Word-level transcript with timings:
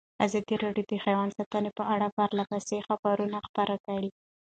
ازادي 0.25 0.55
راډیو 0.63 0.85
د 0.89 0.93
حیوان 1.05 1.29
ساتنه 1.37 1.69
په 1.77 1.83
اړه 1.93 2.07
پرله 2.17 2.43
پسې 2.51 2.77
خبرونه 2.89 3.37
خپاره 3.47 3.75
کړي. 3.85 4.09